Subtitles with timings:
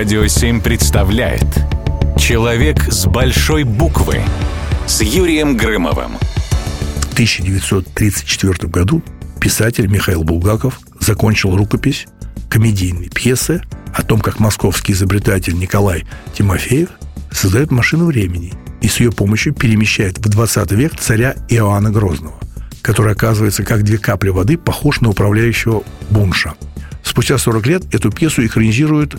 [0.00, 1.44] Радио 7 представляет
[2.18, 4.22] Человек с большой буквы
[4.86, 6.12] с Юрием Грымовым.
[7.02, 9.02] В 1934 году
[9.38, 12.06] писатель Михаил Булгаков закончил рукопись
[12.48, 13.62] комедийной пьесы
[13.94, 16.88] о том, как московский изобретатель Николай Тимофеев
[17.30, 22.40] создает машину времени и с ее помощью перемещает в 20 век царя Иоанна Грозного,
[22.80, 26.54] который оказывается как две капли воды похож на управляющего Бунша.
[27.02, 29.14] Спустя 40 лет эту пьесу экранизирует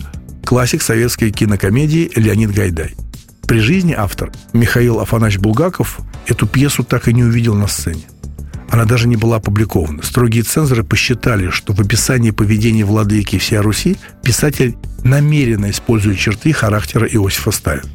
[0.52, 2.94] классик советской кинокомедии Леонид Гайдай.
[3.46, 8.02] При жизни автор Михаил Афанасьевич Булгаков эту пьесу так и не увидел на сцене.
[8.68, 10.02] Она даже не была опубликована.
[10.02, 17.06] Строгие цензоры посчитали, что в описании поведения владыки всей Руси писатель намеренно использует черты характера
[17.06, 17.88] Иосифа Сталина.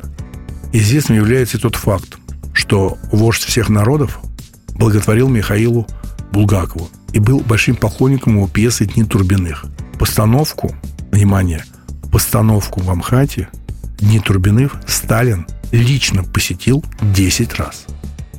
[0.74, 2.18] Известным является и тот факт,
[2.54, 4.20] что вождь всех народов
[4.70, 5.86] благотворил Михаилу
[6.32, 9.66] Булгакову и был большим поклонником его пьесы «Дни Турбиных».
[10.00, 10.76] Постановку,
[11.12, 11.64] внимание,
[12.12, 13.50] постановку в Амхате
[14.00, 17.86] «Дни Турбиных» Сталин лично посетил 10 раз.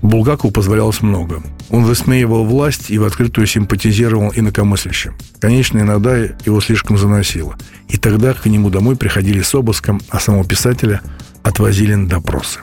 [0.02, 1.42] Булгакову позволялось много.
[1.70, 5.16] Он высмеивал власть и в открытую симпатизировал инакомыслящим.
[5.40, 7.56] Конечно, иногда его слишком заносило.
[7.88, 11.02] И тогда к нему домой приходили с обыском, а самого писателя
[11.42, 12.60] отвозили на допросы.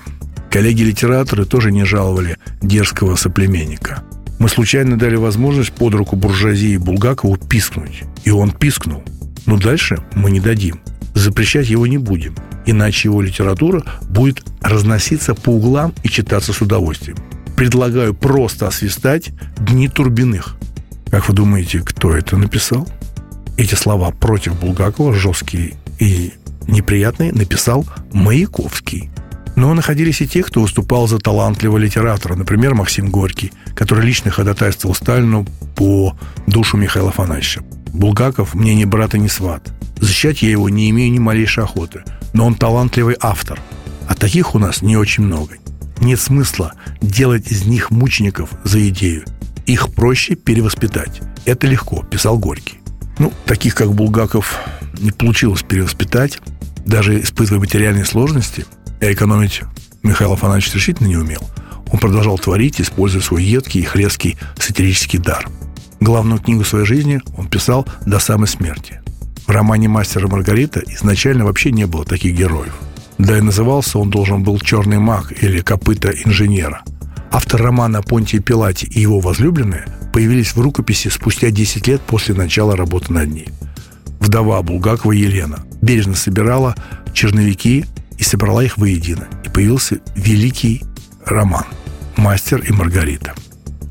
[0.50, 4.04] Коллеги-литераторы тоже не жаловали дерзкого соплеменника.
[4.40, 8.04] Мы случайно дали возможность под руку буржуазии Булгакову пискнуть.
[8.24, 9.04] И он пискнул.
[9.46, 10.80] Но дальше мы не дадим.
[11.14, 12.36] Запрещать его не будем.
[12.66, 17.18] Иначе его литература будет разноситься по углам и читаться с удовольствием.
[17.56, 20.58] Предлагаю просто освистать «Дни Турбиных».
[21.10, 22.90] Как вы думаете, кто это написал?
[23.56, 26.34] Эти слова против Булгакова, жесткие и
[26.68, 29.10] неприятные, написал Маяковский.
[29.56, 34.94] Но находились и те, кто выступал за талантливого литератора, например, Максим Горький, который лично ходатайствовал
[34.94, 37.64] Сталину по душу Михаила Афанасьевича.
[37.96, 39.72] Булгаков мне ни брат и ни сват.
[40.00, 42.04] Защищать я его не имею ни малейшей охоты.
[42.34, 43.60] Но он талантливый автор.
[44.08, 45.56] А таких у нас не очень много.
[46.00, 49.24] Нет смысла делать из них мучеников за идею.
[49.66, 51.22] Их проще перевоспитать.
[51.46, 52.80] Это легко, писал Горький.
[53.18, 54.60] Ну, таких, как Булгаков,
[55.00, 56.40] не получилось перевоспитать.
[56.86, 58.66] Даже испытывая материальные сложности–
[59.02, 59.62] а экономить
[60.04, 61.42] Михаил Афанасьевич решительно не умел.
[61.92, 65.48] Он продолжал творить, используя свой едкий и хлесткий сатирический дар.
[66.06, 69.02] Главную книгу своей жизни он писал до самой смерти.
[69.48, 72.76] В романе «Мастер и Маргарита» изначально вообще не было таких героев.
[73.18, 76.84] Да и назывался он должен был «Черный маг» или «Копыта инженера».
[77.32, 82.76] Автор романа Понтий Пилати и его возлюбленная появились в рукописи спустя 10 лет после начала
[82.76, 83.50] работы над ней.
[84.20, 86.76] Вдова Булгакова Елена бережно собирала
[87.16, 87.84] черновики
[88.20, 89.28] и собрала их воедино.
[89.44, 90.84] И появился великий
[91.26, 91.66] роман
[92.16, 93.34] «Мастер и Маргарита».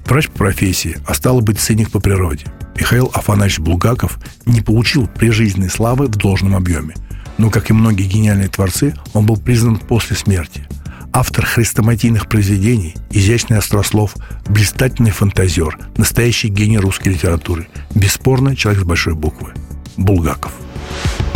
[0.06, 2.46] Врач по профессии, а стало быть циник по природе.
[2.76, 6.94] Михаил Афанасьевич Булгаков не получил прижизненной славы в должном объеме.
[7.38, 10.66] Но, как и многие гениальные творцы, он был признан после смерти.
[11.12, 14.16] Автор хрестоматийных произведений, изящный острослов,
[14.48, 17.68] блистательный фантазер, настоящий гений русской литературы.
[17.94, 19.52] Бесспорно, человек с большой буквы.
[19.96, 20.52] Булгаков.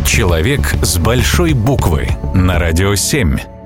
[0.04, 3.57] Человек с большой буквы на радио 7.